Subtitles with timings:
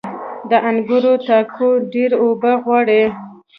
[0.49, 3.03] •د انګورو تاکونه ډيرې اوبه غواړي.